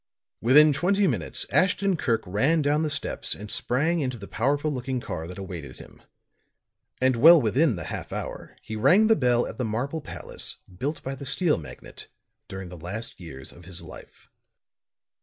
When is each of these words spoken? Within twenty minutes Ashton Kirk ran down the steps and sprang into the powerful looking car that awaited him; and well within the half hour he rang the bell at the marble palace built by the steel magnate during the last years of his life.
Within 0.41 0.73
twenty 0.73 1.05
minutes 1.05 1.45
Ashton 1.51 1.95
Kirk 1.95 2.23
ran 2.25 2.63
down 2.63 2.81
the 2.81 2.89
steps 2.89 3.35
and 3.35 3.51
sprang 3.51 3.99
into 3.99 4.17
the 4.17 4.27
powerful 4.27 4.71
looking 4.73 4.99
car 4.99 5.27
that 5.27 5.37
awaited 5.37 5.77
him; 5.77 6.01
and 6.99 7.15
well 7.17 7.39
within 7.39 7.75
the 7.75 7.83
half 7.83 8.11
hour 8.11 8.55
he 8.63 8.75
rang 8.75 9.05
the 9.05 9.15
bell 9.15 9.45
at 9.45 9.59
the 9.59 9.63
marble 9.63 10.01
palace 10.01 10.57
built 10.75 11.03
by 11.03 11.13
the 11.13 11.23
steel 11.27 11.59
magnate 11.59 12.07
during 12.47 12.69
the 12.69 12.77
last 12.77 13.19
years 13.19 13.51
of 13.51 13.65
his 13.65 13.83
life. 13.83 14.27